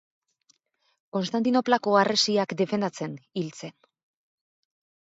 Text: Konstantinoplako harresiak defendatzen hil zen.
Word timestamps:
Konstantinoplako 1.17 1.93
harresiak 2.01 2.57
defendatzen 2.63 3.17
hil 3.45 3.55
zen. 3.63 3.79